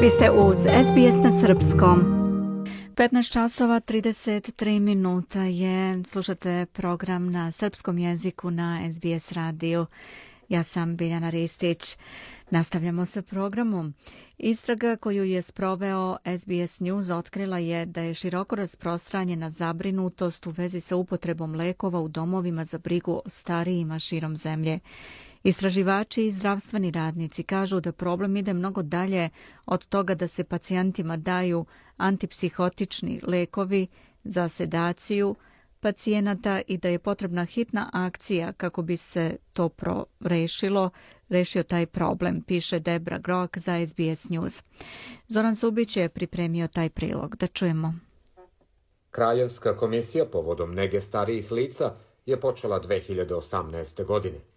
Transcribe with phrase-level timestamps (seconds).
[0.00, 2.00] Vi ste uz SBS na Srpskom.
[2.94, 9.86] 15 časova 33 minuta je, slušate program na srpskom jeziku na SBS radiju.
[10.48, 11.96] Ja sam Biljana Ristić.
[12.50, 13.94] Nastavljamo sa programom.
[14.38, 20.80] Istraga koju je sproveo SBS News otkrila je da je široko rasprostranjena zabrinutost u vezi
[20.80, 24.80] sa upotrebom lekova u domovima za brigu o starijima širom zemlje.
[25.46, 29.28] Istraživači i zdravstveni radnici kažu da problem ide mnogo dalje
[29.66, 31.64] od toga da se pacijentima daju
[31.96, 33.86] antipsihotični lekovi
[34.24, 35.34] za sedaciju
[35.80, 40.90] pacijenata i da je potrebna hitna akcija kako bi se to pro rešilo,
[41.28, 44.64] rešio taj problem, piše Debra Grok za SBS News.
[45.28, 47.36] Zoran Subić je pripremio taj prilog.
[47.36, 47.94] Da čujemo.
[49.10, 51.94] Kraljevska komisija povodom nege starijih lica
[52.26, 54.04] je počela 2018.
[54.04, 54.55] godine.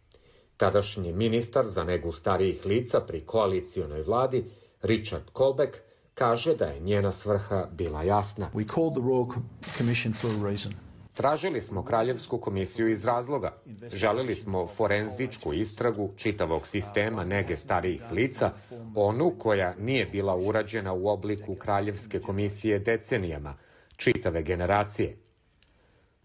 [0.59, 4.45] Tadašnji ministar za negu starijih lica pri koalicijonoj vladi,
[4.81, 5.77] Richard Colbeck,
[6.13, 8.49] kaže da je njena svrha bila jasna.
[8.53, 9.33] We called the Royal
[9.77, 10.73] Commission for a reason.
[11.13, 13.53] Tražili smo Kraljevsku komisiju iz razloga.
[13.93, 18.51] Želeli smo forenzičku istragu čitavog sistema nege starijih lica,
[18.95, 23.55] onu koja nije bila urađena u obliku Kraljevske komisije decenijama,
[23.95, 25.17] čitave generacije.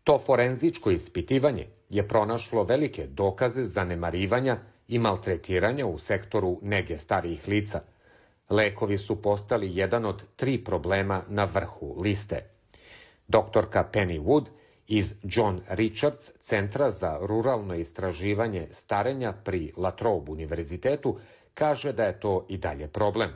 [0.04, 4.56] To forenzičko ispitivanje je pronašlo velike dokaze zanemarivanja
[4.88, 7.80] i maltretiranja u sektoru nege starijih lica.
[8.50, 12.44] Lekovi su postali jedan od tri problema na vrhu liste.
[13.28, 14.44] Doktorka Penny Wood
[14.88, 21.16] iz John Richards Centra za ruralno istraživanje starenja pri La Trobe univerzitetu
[21.54, 23.30] kaže da je to i dalje problem.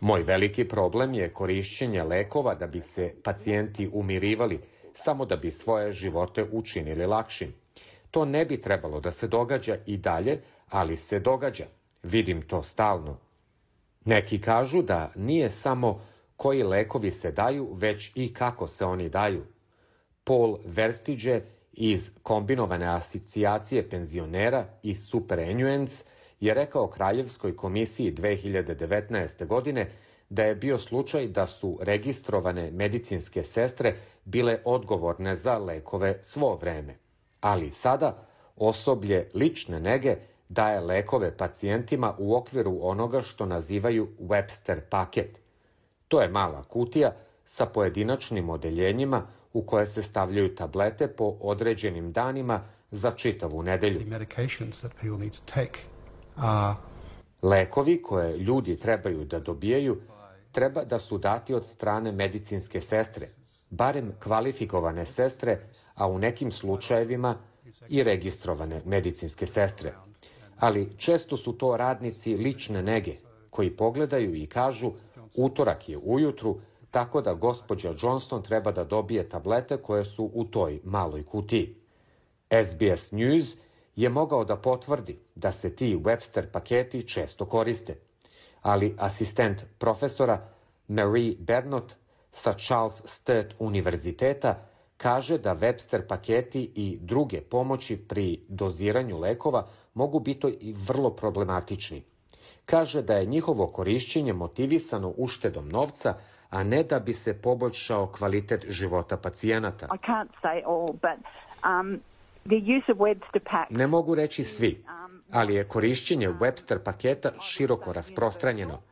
[0.00, 4.60] Moj veliki problem je korišćenje lekova da bi se pacijenti umirivali,
[4.94, 7.54] samo da bi svoje živote učinili lakšim.
[8.10, 11.64] To ne bi trebalo da se događa i dalje, ali se događa.
[12.02, 13.18] Vidim to stalno.
[14.04, 16.00] Neki kažu da nije samo
[16.36, 19.42] koji lekovi se daju, već i kako se oni daju.
[20.24, 21.40] Paul Verstiđe
[21.72, 26.04] iz kombinovane asocijacije penzionera i Superannuance
[26.40, 29.46] je rekao Kraljevskoj komisiji 2019.
[29.46, 29.90] godine
[30.32, 33.94] da je bio slučaj da su registrovane medicinske sestre
[34.24, 36.94] bile odgovorne za lekove svo vreme.
[37.40, 38.26] Ali sada
[38.56, 40.16] osoblje lične nege
[40.48, 45.40] daje lekove pacijentima u okviru onoga što nazivaju Webster paket.
[46.08, 47.12] To je mala kutija
[47.44, 52.60] sa pojedinačnim odeljenjima u koje se stavljaju tablete po određenim danima
[52.90, 54.00] za čitavu nedelju.
[57.42, 60.00] Lekovi koje ljudi trebaju da dobijaju
[60.52, 63.28] treba da su dati od strane medicinske sestre,
[63.70, 65.58] barem kvalifikovane sestre,
[65.94, 67.36] a u nekim slučajevima
[67.88, 69.92] i registrovane medicinske sestre.
[70.58, 73.16] Ali često su to radnici lične nege,
[73.50, 74.92] koji pogledaju i kažu
[75.34, 76.56] utorak je ujutru,
[76.90, 81.74] tako da gospođa Johnson treba da dobije tablete koje su u toj maloj kutiji.
[82.64, 83.56] SBS News
[83.96, 87.96] je mogao da potvrdi da se ti Webster paketi često koriste,
[88.62, 90.48] ali asistent profesora
[90.88, 91.96] Marie Bernot
[92.32, 94.58] sa Charles Sturt univerziteta
[94.96, 102.02] kaže da Webster paketi i druge pomoći pri doziranju lekova mogu biti i vrlo problematični.
[102.64, 106.14] Kaže da je njihovo korišćenje motivisano uštedom novca,
[106.50, 109.88] a ne da bi se poboljšao kvalitet života pacijenata.
[111.64, 112.00] Um,
[113.70, 114.84] ne mogu reći svi,
[115.30, 118.82] ali je korišćenje Webster paketa široko rasprostranjeno.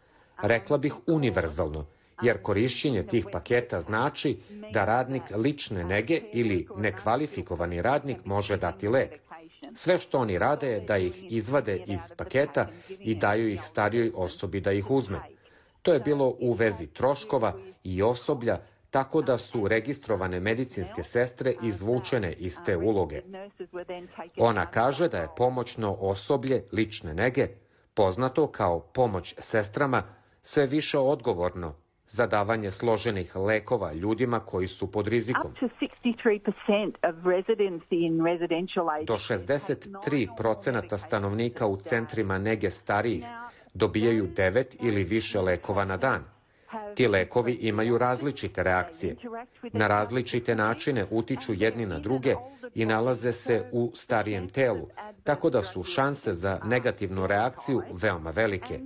[0.43, 1.87] Rekla bih univerzalno,
[2.22, 4.39] jer korišćenje tih paketa znači
[4.72, 9.10] da radnik lične nege ili nekvalifikovani radnik može dati lek.
[9.75, 14.60] Sve što oni rade je da ih izvade iz paketa i daju ih starijoj osobi
[14.60, 15.19] da ih uzme.
[15.83, 18.59] To je bilo u vezi troškova i osoblja,
[18.91, 23.23] tako da su registrovane medicinske sestre izvučene iz te uloge.
[24.39, 27.49] Ona kaže da je pomoćno osoblje lične nege,
[27.95, 30.03] poznato kao pomoć sestrama,
[30.42, 31.75] sve više odgovorno
[32.07, 35.53] za davanje složenih lekova ljudima koji su pod rizikom.
[39.07, 43.25] Do 63% stanovnika u centrima nege starijih
[43.75, 46.40] dobijaju devet ili više lekova na dan.
[46.95, 49.16] Ti lekovi imaju različite reakcije.
[49.72, 52.34] Na različite načine utiču jedni na druge
[52.75, 54.89] i nalaze se u starijem telu,
[55.25, 58.81] tako da su šanse za negativnu reakciju veoma velike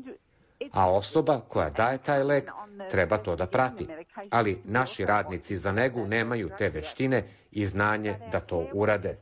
[0.72, 2.50] a osoba koja daje taj lek
[2.90, 3.86] treba to da prati.
[4.30, 9.16] ali naši radnici za negu nemaju te veštine i znanje da to urade.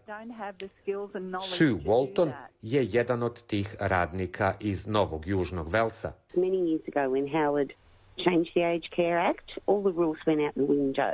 [1.49, 2.33] Sue Walton
[2.63, 6.13] je jedan od tih radnika iz Novog Južnog Velsa.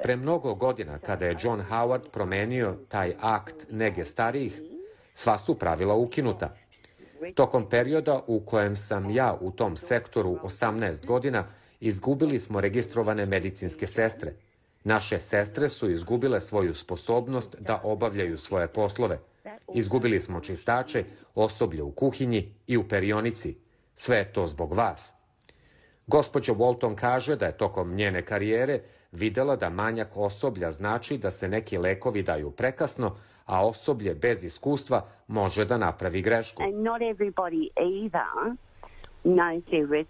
[0.03, 4.61] Pre mnogo godina, kada je John Howard promenio taj akt nege starijih,
[5.13, 6.55] sva su pravila ukinuta.
[7.35, 11.45] Tokom perioda u kojem sam ja u tom sektoru 18 godina,
[11.81, 14.33] izgubili smo registrovane medicinske sestre.
[14.85, 19.19] Naše sestre su izgubile svoju sposobnost da obavljaju svoje poslove.
[19.75, 21.05] Izgubili smo čistače,
[21.35, 23.57] osoblje u kuhinji i u perionici.
[23.95, 25.18] Sve je to zbog vas.
[26.09, 28.81] Gospođa Walton kaže da je tokom njene karijere
[29.13, 33.17] videla da manjak osoblja znači da se neki lekovi daju prekasno,
[33.47, 36.63] a osoblje bez iskustva može da napravi grešku.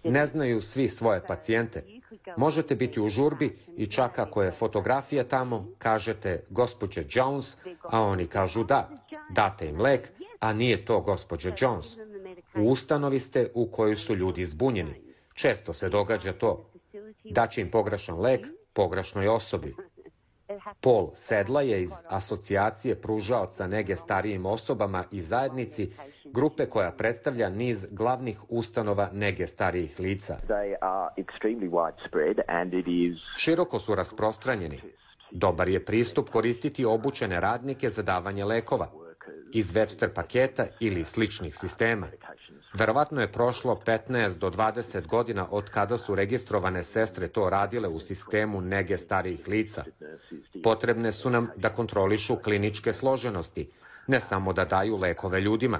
[0.03, 1.83] Ne znaju svi svoje pacijente.
[2.37, 8.27] Možete biti u žurbi i čak ako je fotografija tamo, kažete gospođe Jones, a oni
[8.27, 8.89] kažu da.
[9.29, 11.97] Date im lek, a nije to gospođe Jones.
[12.55, 15.08] U ustanovi ste u kojoj su ljudi zbunjeni.
[15.39, 16.69] Često se događa to.
[17.23, 19.75] Daći im pogrešan lek pogrešnoj osobi.
[20.81, 25.91] Paul Sedla je iz asocijacije pružaoca nege starijim osobama i zajednici,
[26.25, 30.37] grupe koja predstavlja niz glavnih ustanova nege starijih lica.
[33.37, 34.81] Široko su rasprostranjeni.
[35.31, 38.91] Dobar je pristup koristiti obučene radnike za davanje lekova
[39.53, 42.07] iz Webster paketa ili sličnih sistema.
[42.79, 47.99] Verovatno je prošlo 15 do 20 godina od kada su registrovane sestre to radile u
[47.99, 49.83] sistemu nege starijih lica.
[50.63, 53.69] Potrebne su nam da kontrolišu kliničke složenosti,
[54.07, 55.79] ne samo da daju lekove ljudima.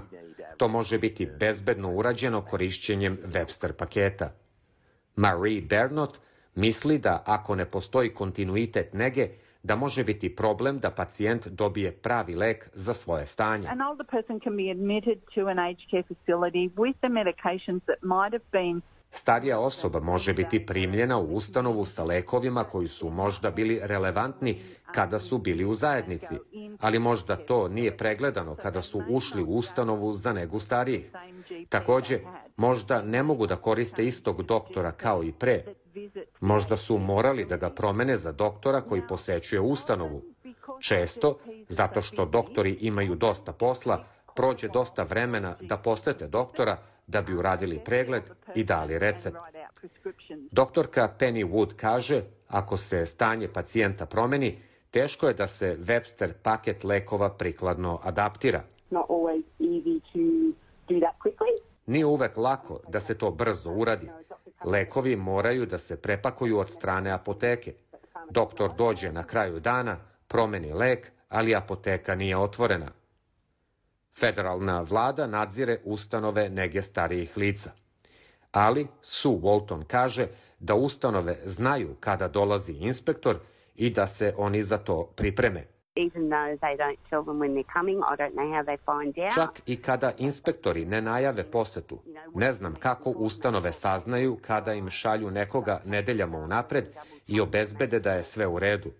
[0.58, 4.34] To može biti bezbedno urađeno korišćenjem Webster paketa.
[5.16, 6.20] Marie Bernot
[6.56, 9.30] misli da ako ne postoji kontinuitet nege,
[9.64, 13.68] da može biti problem da pacijent dobije pravi lek za svoje stanje.
[13.68, 18.02] An older person can be admitted to an aged care facility with the medications that
[18.02, 23.52] might have been Starija osoba može biti primljena u ustanovu sa lekovima koji su možda
[23.52, 24.60] bili relevantni
[24.92, 26.36] kada su bili u zajednici,
[26.80, 31.12] ali možda to nije pregledano kada su ušli u ustanovu za negu starijih.
[31.70, 32.20] Takođe,
[32.58, 35.64] možda ne mogu da koriste istog doktora kao i pre.
[36.40, 40.22] Možda su morali da ga promene za doktora koji posećuje ustanovu.
[40.80, 41.40] Često,
[41.70, 44.06] zato što doktori imaju dosta posla,
[44.36, 46.78] prođe dosta vremena da posete doktora
[47.08, 48.24] da bi uradili pregled
[48.56, 49.38] i dali recept.
[50.52, 56.84] Doktorka Penny Wood kaže, ako se stanje pacijenta promeni, teško je da se Webster paket
[56.84, 58.64] lekova prikladno adaptira.
[61.86, 64.10] Nije uvek lako da se to brzo uradi.
[64.66, 67.74] Lekovi moraju da se prepakuju od strane apoteke.
[68.30, 69.98] Doktor dođe na kraju dana,
[70.28, 72.92] promeni lek, ali apoteka nije otvorena.
[74.20, 77.72] Federalna vlada nadzire ustanove nege starijih lica.
[78.52, 80.28] Ali Sue Walton kaže
[80.60, 83.40] da ustanove znaju kada dolazi inspektor
[83.76, 85.79] i da se oni za to pripreme.
[89.36, 92.00] Čak i kada inspektori ne najave posetu,
[92.36, 96.86] ne znam kako ustanove saznaju kada im šalju nekoga nedeljama unapred
[97.28, 98.92] i obezbede da je sve u redu.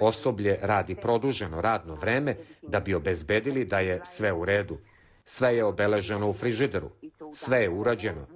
[0.00, 4.78] Osoblje radi produženo radno vreme da bi obezbedili da je sve u redu.
[5.24, 6.90] Sve je obeleženo u frižideru.
[7.34, 8.26] Sve je urađeno.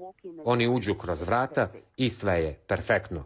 [0.44, 3.24] Oni uđu kroz vrata i sve je perfektno.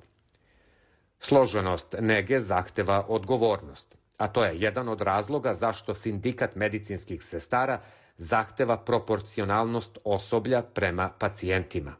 [1.19, 7.81] Složenost nege zahteva odgovornost, a to je jedan od razloga zašto sindikat medicinskih sestara
[8.17, 11.95] zahteva proporcionalnost osoblja prema pacijentima.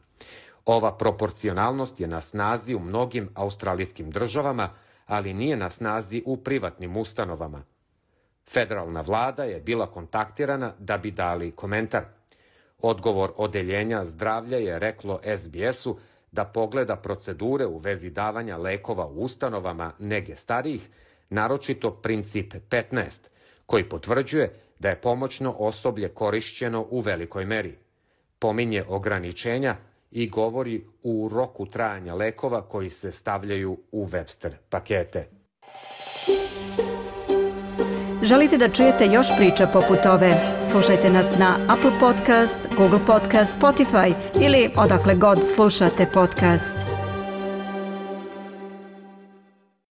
[0.65, 4.69] Ova proporcionalnost je na snazi u mnogim australijskim državama,
[5.05, 7.63] ali nije na snazi u privatnim ustanovama.
[8.49, 12.03] Federalna vlada je bila kontaktirana da bi dali komentar.
[12.79, 15.97] Odgovor odeljenja zdravlja je reklo SBS-u
[16.31, 20.89] da pogleda procedure u vezi davanja lekova u ustanovama nege starijih,
[21.33, 23.27] naročito princip 15,
[23.65, 27.77] koji potvrđuje da je pomoćno osoblje korišćeno u velikoj meri.
[28.39, 29.75] Pominje ograničenja
[30.11, 35.27] i govori u roku trajanja lekova koji se stavljaju u Webster pakete.
[38.23, 40.31] Želite da čujete još priča poput ove?
[40.71, 47.02] Slušajte nas na Apple Podcast, Google Podcast, Spotify ili odakle god slušate podcast.